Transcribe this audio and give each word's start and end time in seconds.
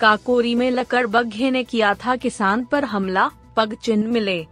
काकोरी 0.00 0.54
में 0.54 0.70
लकड़बग्घे 0.70 1.50
ने 1.50 1.64
किया 1.64 1.94
था 1.94 2.16
किसान 2.16 2.64
पर 2.64 2.84
हमला, 2.84 3.30
पग 3.56 3.74
चिन्ह 3.74 4.08
मिले। 4.08 4.46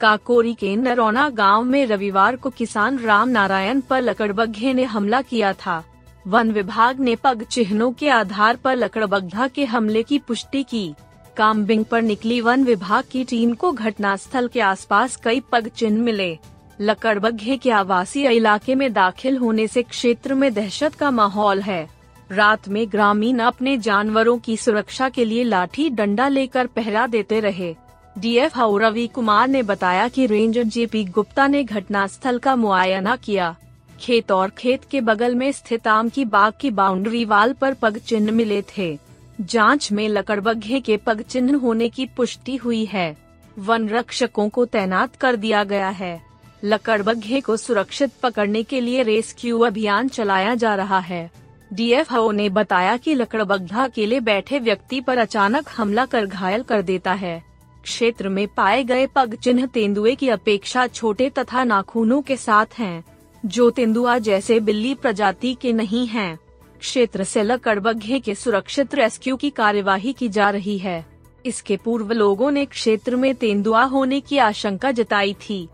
काकोरी 0.00 0.54
के 0.54 0.76
नरौना 0.76 1.28
गाँव 1.28 1.62
में 1.62 1.86
रविवार 1.86 2.36
को 2.36 2.50
किसान 2.50 2.98
राम 2.98 3.28
नारायण 3.28 3.80
पर 3.80 4.02
लकड़बग्घे 4.02 4.74
ने 4.74 4.84
हमला 4.84 5.22
किया 5.22 5.52
था। 5.52 5.84
वन 6.26 6.50
विभाग 6.50 7.00
ने 7.00 7.16
पग 7.16 7.42
चिन्हों 7.42 7.92
के 7.92 8.08
आधार 8.08 8.56
पर 8.56 8.76
लकड़बग्घा 8.76 9.48
के 9.48 9.64
हमले 9.64 10.02
की 10.02 10.18
पुष्टि 10.18 10.62
की। 10.62 10.94
कामबिंग 11.36 11.84
पर 11.84 12.02
निकली 12.02 12.40
वन 12.40 12.64
विभाग 12.64 13.04
की 13.10 13.24
टीम 13.24 13.54
को 13.54 13.72
घटनास्थल 13.72 14.48
के 14.48 14.60
आसपास 14.60 15.16
कई 15.16 15.42
पग 15.52 15.68
चिन्ह 15.68 16.02
मिले। 16.02 16.38
लकड़बग्घे 16.80 17.56
के 17.56 17.70
आवासीय 17.70 18.28
इलाके 18.28 18.74
में 18.74 18.92
दाखिल 18.92 19.36
होने 19.36 19.66
से 19.66 19.82
क्षेत्र 19.82 20.34
में 20.34 20.54
दहशत 20.54 20.94
का 20.94 21.10
माहौल 21.10 21.60
है। 21.60 22.03
रात 22.32 22.68
में 22.68 22.92
ग्रामीण 22.92 23.38
अपने 23.38 23.78
जानवरों 23.78 24.38
की 24.38 24.56
सुरक्षा 24.56 25.08
के 25.08 25.24
लिए 25.24 25.44
लाठी 25.44 25.90
डंडा 25.90 26.28
लेकर 26.28 26.66
पहरा 26.66 27.06
देते 27.06 27.40
रहे। 27.40 27.76
डीएफ 28.18 28.52
रवि 28.58 29.06
कुमार 29.06 29.48
ने 29.48 29.62
बताया 29.62 30.08
कि 30.08 30.26
रेंजर 30.26 30.62
जेपी 30.62 31.04
गुप्ता 31.04 31.46
ने 31.46 31.64
घटनास्थल 31.64 32.38
का 32.38 32.56
मुआयना 32.56 33.16
किया। 33.16 33.56
खेत 34.00 34.32
और 34.32 34.50
खेत 34.50 34.80
के 34.90 35.00
बगल 35.00 35.34
में 35.34 35.52
स्थित 35.52 35.88
आम 35.88 36.08
की 36.08 36.24
बाग 36.24 36.52
की 36.60 36.70
बाउंड्री 36.70 37.24
वाल 37.24 37.52
पर 37.52 37.74
पग 37.74 37.98
चिन्ह 37.98 38.32
मिले 38.32 38.62
थे। 38.62 38.98
जाँच 39.40 39.92
में 39.92 40.08
लकड़बग्घे 40.08 40.80
के 40.80 40.96
पग 40.96 41.20
चिन्ह 41.20 41.56
होने 41.56 41.88
की 41.88 42.06
पुष्टि 42.06 42.56
हुई 42.56 42.84
है। 42.84 43.16
वन 43.58 43.88
रक्षकों 43.88 44.48
को 44.48 44.64
तैनात 44.64 45.16
कर 45.16 45.36
दिया 45.36 45.64
गया 45.64 45.88
है। 45.88 46.22
लकड़बग्घे 46.64 47.40
को 47.40 47.56
सुरक्षित 47.56 48.10
पकड़ने 48.22 48.62
के 48.62 48.80
लिए 48.80 49.02
रेस्क्यू 49.02 49.60
अभियान 49.60 50.08
चलाया 50.08 50.54
जा 50.54 50.74
रहा 50.74 50.98
है। 50.98 51.43
डीएफओ 51.72 52.30
ने 52.30 52.48
बताया 52.48 52.96
कि 52.96 53.14
लकड़बग्घा 53.14 53.84
अकेले 53.84 54.20
बैठे 54.20 54.58
व्यक्ति 54.58 55.00
पर 55.00 55.18
अचानक 55.18 55.68
हमला 55.76 56.06
कर 56.06 56.26
घायल 56.26 56.62
कर 56.62 56.82
देता 56.82 57.12
है। 57.12 57.42
क्षेत्र 57.82 58.28
में 58.28 58.48
पाए 58.48 58.84
गए 58.84 59.06
पग 59.06 59.34
चिन्ह 59.34 59.66
तेंदुए 59.66 60.14
की 60.14 60.28
अपेक्षा 60.28 60.86
छोटे 60.86 61.30
तथा 61.30 61.64
नाखूनों 61.64 62.22
के 62.22 62.36
साथ 62.36 62.78
हैं, 62.78 63.04
जो 63.46 63.70
तेंदुआ 63.70 64.18
जैसे 64.18 64.60
बिल्ली 64.60 64.94
प्रजाति 64.94 65.54
के 65.54 65.72
नहीं 65.72 66.06
हैं। 66.06 66.38
क्षेत्र 66.80 67.24
से 67.24 67.42
लकड़बग्घे 67.42 68.20
के 68.20 68.34
सुरक्षित 68.34 68.94
रेस्क्यू 68.94 69.36
की 69.36 69.50
कार्यवाही 69.50 70.12
की 70.12 70.28
जा 70.28 70.50
रही 70.50 70.78
है। 70.78 71.06
इसके 71.46 71.76
पूर्व 71.76 72.12
लोगों 72.12 72.50
ने 72.50 72.64
क्षेत्र 72.64 73.16
में 73.16 73.34
तेंदुआ 73.34 73.82
होने 73.82 74.20
की 74.20 74.38
आशंका 74.38 74.90
जताई 74.90 75.34
थी। 75.34 75.68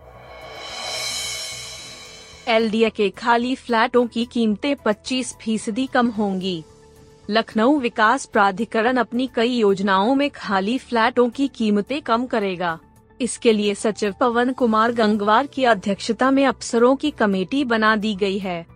एलडीए 2.51 2.91
के 2.91 3.11
खाली 3.11 3.55
फ्लैटों 3.55 4.07
की 4.07 4.25
कीमतें 4.25 4.77
25 4.77 5.35
फ़ीसदी 5.35 5.87
कम 5.87 6.07
होंगी। 6.07 6.65
लखनऊ 7.31 7.79
विकास 7.79 8.25
प्राधिकरण 8.25 8.97
अपनी 8.97 9.31
कई 9.35 9.49
योजनाओं 9.49 10.15
में 10.15 10.31
खाली 10.31 10.79
फ्लैटों 10.79 11.31
की 11.31 11.49
कीमतें 11.49 12.03
कम 12.03 12.27
करेगा। 12.27 12.79
इसके 13.21 13.53
लिए 13.53 13.75
सचिव 13.75 14.15
पवन 14.21 14.53
कुमार 14.53 14.93
गंगवार 14.93 15.47
की 15.47 15.65
अध्यक्षता 15.65 16.31
में 16.31 16.47
अफसरों 16.47 16.97
की 16.97 17.11
कमेटी 17.11 17.65
बना 17.65 17.97
दी 17.97 18.15
गई 18.15 18.39
है। 18.39 18.67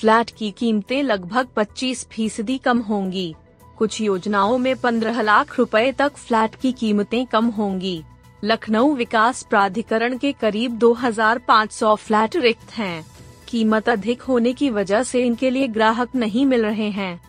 फ्लैट 0.00 0.30
की 0.30 0.50
कीमतें 0.50 1.02
लगभग 1.02 1.48
25 1.56 2.06
फ़ीसदी 2.12 2.58
कम 2.58 2.78
होंगी। 2.78 3.34
कुछ 3.78 4.00
योजनाओं 4.00 4.58
में 4.58 4.76
15 4.76 5.22
लाख 5.22 5.58
रुपए 5.58 5.92
तक 5.92 6.16
फ्लैट 6.16 6.54
की 6.54 6.72
कीमतें 6.72 7.26
कम 7.26 7.46
होंगी। 7.46 8.02
लखनऊ 8.44 8.94
विकास 8.94 9.42
प्राधिकरण 9.50 10.18
के 10.18 10.32
करीब 10.32 10.72
2,500 10.72 11.94
फ्लैट 11.94 12.36
रिक्त 12.36 12.70
हैं। 12.72 13.11
कीमत 13.52 13.88
अधिक 13.88 14.22
होने 14.22 14.52
की 14.52 14.70
वजह 14.70 15.02
से 15.02 15.24
इनके 15.26 15.50
लिए 15.50 15.66
ग्राहक 15.68 16.14
नहीं 16.16 16.46
मिल 16.46 16.64
रहे 16.64 16.88
हैं। 16.90 17.20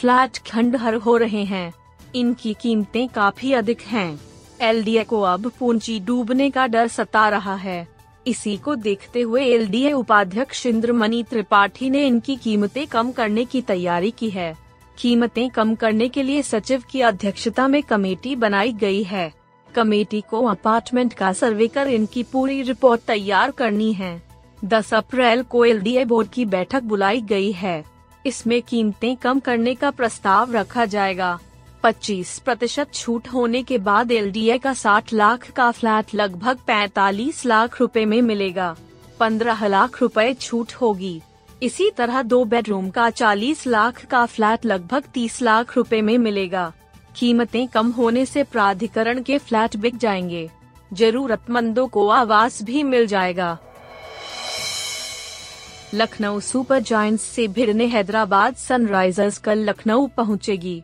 फ्लैट 0.00 0.38
खंडहर 0.38 0.94
हो 0.94 1.16
रहे 1.16 1.44
हैं। 1.44 1.72
इनकी 2.14 2.54
कीमतें 2.54 3.08
काफ़ी 3.08 3.52
अधिक 3.52 3.80
हैं। 3.80 4.20
एलडीए 4.60 5.04
को 5.04 5.20
अब 5.20 5.50
पूंजी 5.58 6.00
डूबने 6.00 6.50
का 6.50 6.66
डर 6.66 6.88
सता 6.88 7.28
रहा 7.28 7.54
है। 7.54 7.88
इसी 8.26 8.56
को 8.56 8.74
देखते 8.74 9.20
हुए 9.20 9.44
एलडीए 9.44 9.92
उपाध्यक्ष 9.92 10.66
इंद्रमणि 10.66 11.24
त्रिपाठी 11.30 11.90
ने 11.90 12.06
इनकी 12.06 12.36
कीमतें 12.36 12.86
कम 12.86 13.12
करने 13.12 13.44
की 13.44 13.62
तैयारी 13.62 14.10
की 14.10 14.30
है। 14.30 14.56
कीमतें 14.98 15.50
कम 15.50 15.74
करने 15.74 16.08
के 16.08 16.22
लिए 16.22 16.42
सचिव 16.42 16.82
की 16.90 17.00
अध्यक्षता 17.00 17.68
में 17.68 17.82
कमेटी 17.82 18.36
बनाई 18.36 18.72
गई 18.72 19.02
है। 19.02 19.32
कमेटी 19.74 20.20
को 20.20 20.46
अपार्टमेंट 20.46 21.12
का 21.12 21.32
सर्वे 21.32 21.68
कर 21.68 21.88
इनकी 21.88 22.22
पूरी 22.22 22.62
रिपोर्ट 22.62 23.00
तैयार 23.00 23.50
करनी 23.50 23.92
है। 23.92 24.31
10 24.64 24.94
अप्रैल 24.94 25.42
को 25.42 25.64
एलडीए 25.64 26.04
बोर्ड 26.04 26.28
की 26.28 26.44
बैठक 26.44 26.82
बुलाई 26.82 27.20
गई 27.20 27.52
है। 27.52 27.84
इसमें 28.26 28.62
कीमतें 28.62 29.16
कम 29.16 29.40
करने 29.40 29.74
का 29.74 29.90
प्रस्ताव 29.90 30.52
रखा 30.52 30.84
जाएगा। 30.84 31.38
25 31.82 32.38
प्रतिशत 32.38 32.94
छूट 32.94 33.28
होने 33.28 33.62
के 33.62 33.78
बाद 33.78 34.12
एलडीए 34.12 34.58
का 34.58 34.74
60 34.74 35.12
लाख 35.12 35.50
का 35.50 35.70
फ्लैट 35.70 36.14
लगभग 36.14 36.58
45 36.66 37.46
लाख 37.46 37.80
रुपए 37.80 38.04
में 38.04 38.22
मिलेगा। 38.22 38.76
15 39.20 39.66
लाख 39.66 40.02
रुपए 40.02 40.34
छूट 40.34 40.72
होगी। 40.72 41.22
इसी 41.62 41.90
तरह 41.90 42.22
दो 42.22 42.44
बेडरूम 42.44 42.90
का 42.90 43.10
40 43.10 43.66
लाख 43.66 44.04
का 44.04 44.26
फ्लैट 44.26 44.66
लगभग 44.66 45.04
30 45.14 45.42
लाख 45.42 45.76
रुपए 45.76 46.02
में 46.02 46.18
मिलेगा। 46.18 46.72
कीमतें 47.16 47.68
कम 47.68 47.90
होने 47.90 48.26
से 48.26 48.42
प्राधिकरण 48.42 49.22
के 49.22 49.38
फ्लैट 49.38 49.76
बिक 49.76 49.96
जाएँगे। 49.96 50.50
जरूरतमंदों 50.92 51.88
को 51.88 52.08
आवास 52.08 52.62
भी 52.62 52.82
मिल 52.82 53.06
जाएगा। 53.06 53.58
लखनऊ 55.94 56.38
सुपर 56.40 56.78
जायंट्स 56.78 57.22
से 57.24 57.46
भिड़ने 57.48 57.86
हैदराबाद 57.86 58.54
सनराइजर्स 58.54 59.38
कल 59.38 59.58
लखनऊ 59.58 60.06
पहुंचेगी। 60.06 60.82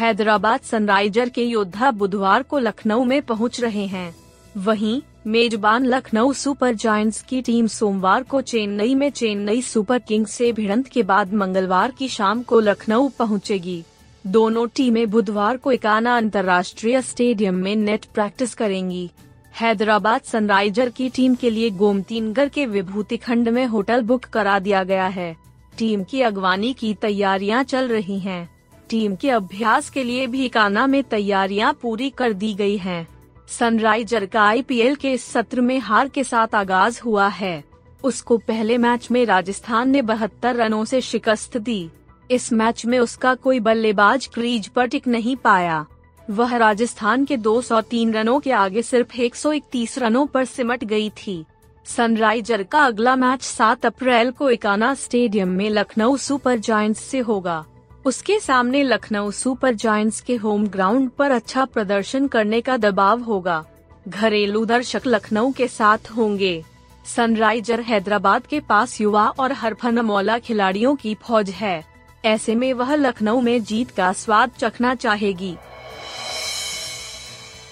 हैदराबाद 0.00 0.60
सनराइजर 0.60 1.28
के 1.28 1.44
योद्धा 1.44 1.90
बुधवार 1.90 2.42
को 2.42 2.58
लखनऊ 2.58 3.04
में 3.04 3.20
पहुँच 3.22 3.60
रहे 3.60 3.86
हैं 3.86 4.14
वहीं, 4.56 5.00
मेजबान 5.26 5.86
लखनऊ 5.86 6.32
सुपर 6.32 6.74
जायंट्स 6.74 7.22
की 7.22 7.40
टीम 7.42 7.66
सोमवार 7.66 8.22
को 8.22 8.40
चेन्नई 8.42 8.94
में 8.94 9.10
चेन्नई 9.10 9.62
सुपर 9.62 9.98
किंग्स 9.98 10.32
से 10.32 10.52
भिड़ंत 10.52 10.88
के 10.88 11.02
बाद 11.02 11.34
मंगलवार 11.34 11.90
की 11.90 12.08
शाम 12.08 12.42
को 12.42 12.60
लखनऊ 12.60 13.08
पहुंचेगी। 13.08 13.82
दोनों 14.24 14.66
टीमें 14.74 15.10
बुधवार 15.10 15.56
को 15.56 15.72
इकाना 15.72 16.16
अंतर्राष्ट्रीय 16.16 17.00
स्टेडियम 17.02 17.54
में 17.54 17.74
नेट 17.76 18.04
प्रैक्टिस 18.04 18.54
करेंगी 18.54 19.10
हैदराबाद 19.54 20.20
सनराइजर 20.20 20.88
की 20.88 21.08
टीम 21.08 21.34
के 21.34 21.50
लिए 21.50 21.70
गोमतीनगर 21.70 22.48
के 22.48 22.64
विभूति 22.66 23.16
खंड 23.16 23.48
में 23.48 23.64
होटल 23.66 24.00
बुक 24.02 24.24
करा 24.24 24.58
दिया 24.58 24.82
गया 24.84 25.06
है 25.06 25.34
टीम 25.78 26.02
की 26.04 26.20
अगवानी 26.22 26.72
की 26.72 26.92
तैयारियाँ 26.94 27.62
चल 27.62 27.88
रही 27.88 28.18
हैं। 28.18 28.48
टीम 28.90 29.14
के 29.16 29.30
अभ्यास 29.30 29.90
के 29.90 30.04
लिए 30.04 30.26
भी 30.26 30.48
काना 30.48 30.86
में 30.86 31.02
तैयारियाँ 31.02 31.72
पूरी 31.82 32.10
कर 32.10 32.32
दी 32.32 32.52
गई 32.54 32.76
हैं। 32.76 33.06
सनराइजर 33.48 34.26
का 34.26 34.42
आईपीएल 34.42 34.94
के 34.94 35.12
इस 35.12 35.24
सत्र 35.24 35.60
में 35.60 35.78
हार 35.78 36.08
के 36.08 36.24
साथ 36.24 36.54
आगाज़ 36.54 37.00
हुआ 37.04 37.28
है 37.28 37.62
उसको 38.04 38.38
पहले 38.38 38.78
मैच 38.78 39.10
में 39.10 39.24
राजस्थान 39.26 39.90
ने 39.90 40.02
बहत्तर 40.02 40.56
रनों 40.56 40.84
से 40.84 41.00
शिकस्त 41.00 41.56
दी 41.56 41.90
इस 42.30 42.52
मैच 42.52 42.86
में 42.86 42.98
उसका 42.98 43.34
कोई 43.34 43.60
बल्लेबाज 43.60 44.26
क्रीज 44.26 44.68
पर 44.68 44.86
टिक 44.86 45.06
नहीं 45.08 45.36
पाया 45.36 45.84
वह 46.30 46.56
राजस्थान 46.56 47.24
के 47.24 47.36
203 47.36 48.12
रनों 48.12 48.40
के 48.40 48.52
आगे 48.52 48.82
सिर्फ़ 48.82 49.16
131 49.16 49.98
रनों 49.98 50.26
पर 50.26 50.44
सिमट 50.44 50.84
गई 50.84 51.10
थी। 51.10 51.44
सनराइजर 51.84 52.62
का 52.62 52.78
अगला 52.78 53.16
मैच 53.16 53.42
7 53.42 53.86
अप्रैल 53.86 54.30
को 54.30 54.50
इकाना 54.50 54.94
स्टेडियम 54.94 55.48
में 55.48 55.70
लखनऊ 55.70 56.16
सुपर 56.16 56.58
जायंट्स 56.58 57.00
से 57.00 57.18
होगा। 57.18 57.64
उसके 58.06 58.40
सामने 58.40 58.82
लखनऊ 58.82 59.30
सुपर 59.30 59.74
जायंट्स 59.74 60.20
के 60.20 60.36
होम 60.36 60.66
ग्राउंड 60.66 61.10
पर 61.10 61.30
अच्छा 61.30 61.64
प्रदर्शन 61.64 62.26
करने 62.26 62.60
का 62.60 62.76
दबाव 62.76 63.20
होगा। 63.20 63.64
घरेलू 64.08 64.64
दर्शक 64.64 65.02
लखनऊ 65.06 65.52
के 65.52 65.68
साथ 65.68 66.10
होंगे। 66.16 66.64
सनराइजर 67.06 67.80
हैदराबाद 67.80 68.46
के 68.46 68.60
पास 68.60 69.00
युवा 69.00 69.26
और 69.28 69.52
हरफन 69.52 69.98
मौला 69.98 70.38
खिलाड़ियों 70.38 70.96
की 70.96 71.14
फौज 71.14 71.50
है। 71.50 71.84
ऐसे 72.24 72.54
में 72.54 72.72
वह 72.72 72.94
लखनऊ 72.94 73.40
में 73.40 73.64
जीत 73.64 73.90
का 73.90 74.12
स्वाद 74.12 74.50
चखना 74.58 74.94
चाहेगी। 74.94 75.56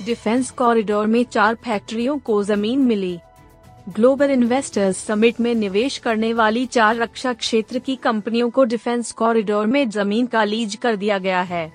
डिफेंस 0.05 0.51
कॉरिडोर 0.51 1.07
में 1.07 1.25
चार 1.25 1.55
फैक्ट्रियों 1.55 2.19
को 2.19 2.43
ज़मीन 2.43 2.79
मिली। 2.79 3.19
ग्लोबल 3.89 4.31
इन्वेस्टर्स 4.31 4.97
समिट 4.97 5.41
में 5.41 5.55
निवेश 5.55 5.99
करने 5.99 6.33
वाली 6.33 6.65
चार 6.67 6.97
रक्षा 6.97 7.33
क्षेत्र 7.33 7.79
की 7.79 7.97
कंपनियों 7.97 8.51
को 8.51 8.65
डिफेंस 8.65 9.13
कॉरिडोर 9.13 9.67
में 9.67 9.89
ज़मीन 9.91 10.27
का 10.27 10.45
लीज 10.45 10.75
कर 10.75 10.97
दिया 10.97 11.19
गया 11.19 11.41
है। 11.43 11.73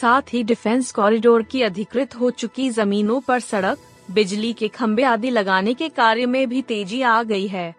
साथ 0.00 0.32
ही 0.32 0.42
डिफेंस 0.42 0.92
कॉरिडोर 0.92 1.42
की 1.42 1.62
अधिकृत 1.62 2.14
हो 2.16 2.30
चुकी 2.30 2.70
जमीनों 2.70 3.20
पर 3.20 3.40
सड़क, 3.40 3.78
बिजली 4.10 4.52
के 4.52 4.68
खंभे 4.68 5.02
आदि 5.02 5.30
लगाने 5.30 5.74
के 5.74 5.88
कार्य 5.88 6.26
में 6.26 6.48
भी 6.48 6.62
तेज़ी 6.62 7.02
आ 7.02 7.22
गई 7.22 7.46
है। 7.46 7.74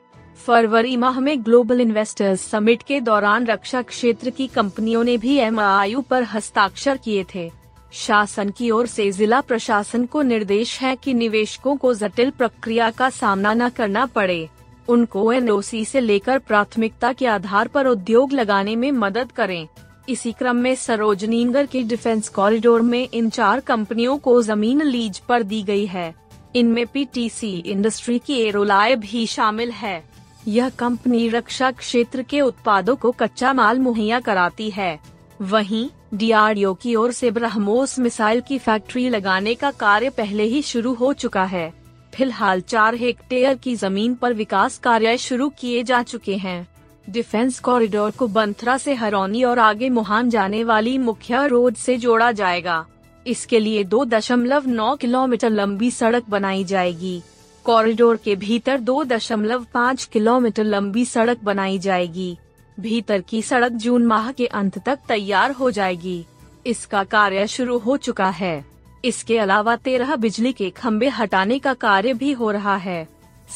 फरवरी 0.46 0.98
माह 0.98 1.20
में 1.20 1.46
ग्लोबल 1.46 1.82
इन्वेस्टर्स 1.82 2.42
समिट 2.42 2.84
के 2.84 3.00
दौरान 3.02 3.46
रक्षा 3.46 3.82
क्षेत्र 3.82 4.30
की 4.30 4.48
कंपनियों 4.48 5.04
ने 5.04 5.18
भी 5.18 5.38
एम 5.38 5.60
पर 6.02 6.24
हस्ताक्षर 6.24 6.98
किए 6.98 7.26
थे। 7.36 7.52
शासन 7.92 8.50
की 8.50 8.72
ओर 8.72 8.88
से 8.88 9.12
जिला 9.12 9.42
प्रशासन 9.42 10.06
को 10.06 10.22
निर्देश 10.22 10.80
है 10.82 10.96
कि 10.96 11.14
निवेशकों 11.14 11.76
को 11.78 11.94
जटिल 11.94 12.30
प्रक्रिया 12.30 12.90
का 12.90 13.10
सामना 13.10 13.54
न 13.54 13.70
करना 13.70 14.06
पड़े। 14.06 14.50
उनको 14.88 15.32
एनओसी 15.34 15.86
से 15.86 16.00
लेकर 16.00 16.40
प्राथमिकता 16.40 17.14
के 17.14 17.26
आधार 17.26 17.68
पर 17.68 17.88
उद्योग 17.88 18.34
लगाने 18.34 18.76
में 18.76 18.92
मदद 18.92 19.32
करें। 19.32 19.68
इसी 20.10 20.32
क्रम 20.32 20.56
में 20.56 20.76
सरोजनीनगर 20.76 21.66
के 21.66 21.84
डिफेंस 21.84 22.30
कॉरिडोर 22.30 22.82
में 22.82 23.10
इन 23.14 23.30
चार 23.30 23.60
कंपनियों 23.60 24.18
को 24.18 24.42
ज़मीन 24.42 24.82
लीज 24.82 25.20
पर 25.20 25.44
दी 25.44 25.64
गई 25.64 25.86
है। 25.86 26.16
इनमें 26.56 26.86
पीटीसी 26.88 27.52
इंडस्ट्री 27.58 28.20
की 28.20 28.40
एरोलाय 28.42 28.96
भी 28.96 29.26
शामिल 29.28 29.72
है। 29.72 30.04
यह 30.48 30.70
कंपनी 30.70 31.28
रक्षा 31.30 31.72
क्षेत्र 31.72 32.22
के 32.22 32.42
उत्पादों 32.42 32.96
को 32.96 33.12
कच्चा 33.12 33.54
माल 33.54 33.80
मुहैया 33.80 34.20
कराती 34.20 34.70
है। 34.70 35.00
वहीं 35.42 35.90
डीआरडीओ 36.14 36.74
की 36.74 36.96
ओर 36.96 37.12
से 37.12 37.32
ब्रह्मोस 37.32 37.98
मिसाइल 38.00 38.42
की 38.42 38.58
फैक्ट्री 38.58 39.10
लगाने 39.10 39.54
का 39.56 39.72
कार्य 39.72 40.10
पहले 40.10 40.44
ही 40.44 40.62
शुरू 40.62 40.94
हो 40.94 41.12
चुका 41.14 41.44
है। 41.44 41.70
फ़िलहाल 42.14 42.62
चार 42.62 42.96
हेक्टेयर 42.96 43.56
की 43.56 43.76
ज़मीन 43.76 44.16
पर 44.16 44.34
विकास 44.34 44.78
कार्य 44.78 45.18
शुरू 45.18 45.50
किए 45.50 45.84
जा 45.84 46.02
चुके 46.04 46.36
हैं। 46.36 46.68
डिफेंस 47.10 47.60
कॉरिडोर 47.60 48.12
को 48.12 48.28
बंथरा 48.28 48.78
से 48.78 48.94
हरौनी 48.94 49.44
और 49.44 49.60
आगे 49.60 49.90
मुहान 49.90 50.30
जाने 50.30 50.64
वाली 50.64 50.98
मुख्य 50.98 51.46
रोड 51.48 51.76
से 51.76 51.98
जोड़ा 51.98 52.32
जाएगा। 52.32 52.86
इसके 53.26 53.60
लिए 53.60 53.84
दो 53.84 54.04
दशमलव 54.06 54.68
नौ 54.68 54.96
किलोमीटर 54.96 55.50
लंबी 55.50 55.92
सड़क 55.92 56.30
बनाई 56.30 56.64
जाएगी। 56.64 57.22
कॉरिडोर 57.66 58.18
के 58.18 58.36
भीतर 58.36 58.80
दो 58.80 59.04
दशमलव 59.04 59.66
पाँच 59.74 60.04
किलोमीटर 60.06 60.64
लंबी 60.64 61.06
सड़क 61.06 61.44
बनाई 61.44 61.80
जाएगी। 61.80 62.38
भीतर 62.80 63.22
की 63.22 63.42
सड़क 63.42 63.72
जून 63.72 64.06
माह 64.06 64.32
के 64.32 64.46
अंत 64.46 64.78
तक 64.80 65.00
तैयार 65.08 65.52
हो 65.52 65.72
जाएगी। 65.72 66.26
इसका 66.66 67.04
कार्य 67.04 67.48
शुरू 67.48 67.78
हो 67.78 67.98
चुका 67.98 68.30
है। 68.30 68.66
इसके 69.06 69.38
अलावा 69.38 69.76
तेरह 69.76 70.16
बिजली 70.16 70.54
के 70.54 70.70
खंभे 70.70 71.08
हटाने 71.10 71.60
का 71.60 71.74
कार्य 71.74 72.14
भी 72.14 72.32
हो 72.32 72.52
रहा 72.52 72.76
है। 72.76 73.08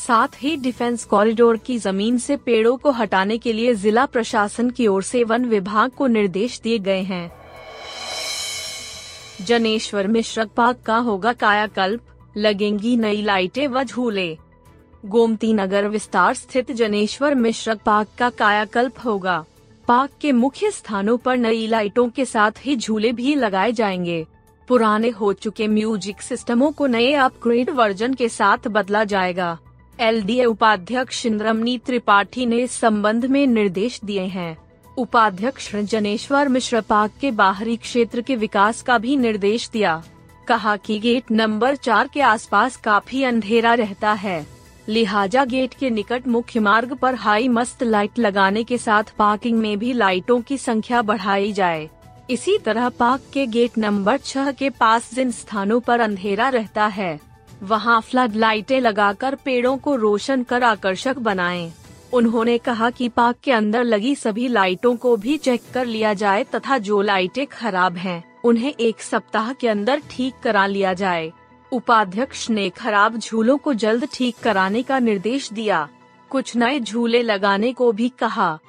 साथ 0.08 0.44
ही 0.44 0.56
डिफेंस 0.58 1.04
कॉरिडोर 1.04 1.58
की 1.58 1.78
ज़मीन 1.78 2.18
से 2.18 2.38
पेड़ों 2.38 2.78
को 2.78 2.92
हटाने 2.92 3.38
के 3.38 3.54
लिए 3.54 3.74
जिला 3.76 4.06
प्रशासन 4.06 4.70
की 4.70 4.88
ओर 4.88 5.04
से 5.04 5.24
वन 5.24 5.46
विभाग 5.46 5.92
को 5.92 6.08
निर्देश 6.08 6.60
दिए 6.62 6.80
गए 6.80 7.02
हैं। 7.02 7.32
जनेश्वर 9.42 10.08
मिश्रक 10.08 10.50
पार्क 10.50 10.78
का 10.86 10.98
होगा 10.98 11.34
कायाकल्प। 11.34 12.02
लगेंगी 12.38 12.98
नई 12.98 13.22
लाइटें 13.22 13.68
व 13.68 13.84
झूले। 13.84 14.38
गोमती 15.06 15.53
नगर 15.53 15.88
विस्तार 15.88 16.33
स्थित 16.33 16.71
जनेश्वर 16.71 17.36
मिश्रक 17.36 17.80
पार्क 17.86 18.07
का 18.18 18.30
कायाकल्प 18.30 18.94
होगा। 19.06 19.45
पार्क 19.88 20.12
के 20.21 20.31
मुख्य 20.31 20.71
स्थानों 20.71 21.18
पर 21.18 21.38
नई 21.38 21.68
लाइटों 21.68 22.09
के 22.09 22.25
साथ 22.25 22.51
ही 22.65 22.75
झूले 22.75 23.12
भी 23.12 23.36
लगाए 23.36 23.71
जाएँगे। 23.71 24.25
पुराने 24.68 25.09
हो 25.09 25.33
चुके 25.33 25.68
म्यूज़िक 25.68 26.21
सिस्टमों 26.21 26.71
को 26.71 26.88
नए 26.88 27.13
अपग्रेड 27.13 27.69
वर्जन 27.69 28.13
के 28.13 28.30
साथ 28.30 28.68
बदला 28.68 29.03
जाएगा। 29.03 29.57
एल 30.00 30.45
उपाध्यक्ष 30.45 31.25
इंद्रमनी 31.25 31.77
त्रिपाठी 31.77 32.45
ने 32.45 32.57
इस 32.57 32.71
संबंध 32.71 33.25
में 33.25 33.48
निर्देश 33.48 34.00
दिए 34.06 34.21
हैं। 34.21 34.57
उपाध्यक्ष 34.98 35.75
जनेश्वर 35.75 36.48
मिश्र 36.48 36.81
पार्क 36.81 37.12
के 37.21 37.31
बाहरी 37.31 37.77
क्षेत्र 37.77 38.21
के 38.21 38.36
विकास 38.36 38.81
का 38.81 38.98
भी 38.98 39.18
निर्देश 39.18 39.69
दिया। 39.69 40.03
कहा 40.48 40.77
कि 40.77 41.00
गेट 41.00 41.31
नंबर 41.31 41.75
चार 41.75 42.09
के 42.13 42.21
आसपास 42.21 42.75
काफ़ी 42.75 43.24
अंधेरा 43.24 43.74
रहता 43.74 44.13
है। 44.13 44.61
लिहाजा 44.88 45.44
गेट 45.45 45.74
के 45.74 45.89
निकट 45.89 46.28
मुख्य 46.28 46.60
मार्ग 46.60 46.94
पर 46.94 47.16
हाई 47.16 47.48
मस्त 47.48 47.83
लाइट 47.83 48.19
लगाने 48.19 48.63
के 48.63 48.78
साथ 48.78 49.12
पार्किंग 49.18 49.60
में 49.60 49.78
भी 49.80 49.92
लाइटों 49.94 50.39
की 50.42 50.57
संख्या 50.57 51.01
बढ़ाई 51.01 51.51
जाए 51.54 51.89
इसी 52.30 52.57
तरह 52.57 52.88
पार्क 52.89 53.22
के 53.33 53.45
गेट 53.48 53.78
नंबर 53.78 54.18
छह 54.18 54.51
के 54.51 54.69
पास 54.69 55.13
जिन 55.13 55.31
स्थानों 55.31 55.80
पर 55.80 56.00
अंधेरा 56.00 56.50
रहता 56.50 56.86
है 56.88 57.19
वहाँ 57.63 58.00
फ्लड 58.01 58.36
लाइटें 58.36 58.80
लगाकर 58.81 59.36
पेड़ों 59.36 59.78
को 59.78 59.95
रोशन 59.95 60.44
कर 60.44 60.63
आकर्षक 60.63 61.18
बनाएँ। 61.19 61.72
उन्होंने 62.13 62.57
कहा 62.57 62.89
कि 62.89 63.10
पार्क 63.10 63.38
के 63.44 63.51
अंदर 63.51 63.84
लगी 63.84 64.13
सभी 64.16 64.48
लाइटों 64.48 64.95
को 64.95 65.16
भी 65.18 65.38
चेक 65.38 65.62
कर 65.74 65.86
लिया 65.86 66.13
जाए 66.13 66.44
तथा 66.56 66.77
जो 66.77 67.01
लाइटें 67.01 67.45
खराब 67.48 67.98
हैं, 67.98 68.24
उन्हें 68.44 68.74
एक 68.74 69.01
सप्ताह 69.01 69.54
के 69.54 69.68
अंदर 69.68 70.01
ठीक 70.12 70.39
करा 70.44 70.66
लिया 70.66 70.94
जाए 70.94 71.31
उपाध्यक्ष 71.72 72.50
ने 72.50 72.70
खराब 72.70 73.18
झूलों 73.18 73.58
को 73.58 73.74
जल्द 73.74 74.08
ठीक 74.14 74.36
कराने 74.44 74.84
का 74.84 75.00
निर्देश 75.00 75.54
दिया। 75.54 75.90
कुछ 76.30 76.56
नए 76.56 76.80
झूले 76.80 77.22
लगाने 77.22 77.74
को 77.74 77.92
भी 77.92 78.10
कहा। 78.10 78.60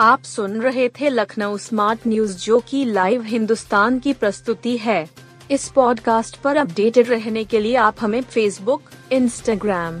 आप 0.00 0.22
सुन 0.22 0.60
रहे 0.60 0.88
थे 0.88 1.08
लखनऊ 1.08 1.56
स्मार्ट 1.56 2.00
न्यूज़, 2.06 2.44
जो 2.44 2.60
की 2.60 2.84
लाइव 2.84 3.22
हिंदुस्तान 3.22 3.98
की 3.98 4.12
प्रस्तुति 4.12 4.76
है। 4.76 5.08
इस 5.50 5.68
पॉडकास्ट 5.68 6.36
पर 6.36 6.56
अपडेटेड 6.56 7.08
रहने 7.08 7.44
के 7.44 7.60
लिए 7.60 7.76
आप 7.76 7.96
हमें 8.00 8.22
फेसबुक 8.22 8.82
इंस्टाग्राम 9.12 10.00